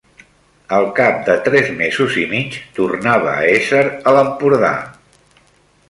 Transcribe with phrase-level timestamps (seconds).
[0.77, 4.77] Al cap de tres mesos i mig, tornava a ésser a l'Empordà.